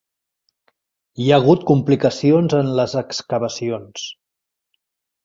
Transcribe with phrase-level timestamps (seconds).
[1.23, 4.07] Hi ha hagut complicacions en les excavacions.